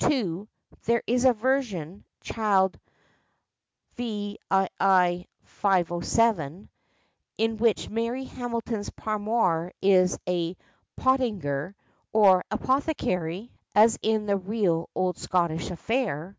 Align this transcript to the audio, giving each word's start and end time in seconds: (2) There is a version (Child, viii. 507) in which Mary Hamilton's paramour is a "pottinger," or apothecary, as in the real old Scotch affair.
(2) 0.00 0.46
There 0.82 1.02
is 1.06 1.24
a 1.24 1.32
version 1.32 2.04
(Child, 2.20 2.78
viii. 3.96 4.36
507) 4.60 6.68
in 7.38 7.56
which 7.56 7.88
Mary 7.88 8.24
Hamilton's 8.24 8.90
paramour 8.90 9.72
is 9.80 10.18
a 10.28 10.58
"pottinger," 10.96 11.74
or 12.12 12.44
apothecary, 12.50 13.50
as 13.74 13.98
in 14.02 14.26
the 14.26 14.36
real 14.36 14.90
old 14.94 15.16
Scotch 15.16 15.70
affair. 15.70 16.36